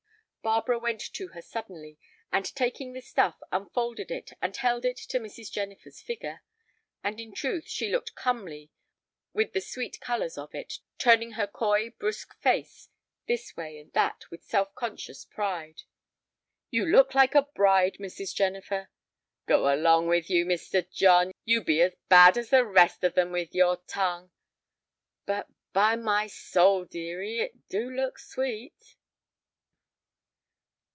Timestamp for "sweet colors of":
9.61-10.55